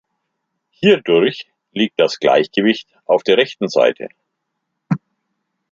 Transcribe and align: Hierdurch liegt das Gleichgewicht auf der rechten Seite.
Hierdurch 0.71 1.45
liegt 1.73 1.99
das 1.99 2.17
Gleichgewicht 2.17 2.89
auf 3.05 3.21
der 3.21 3.37
rechten 3.37 3.67
Seite. 3.69 4.09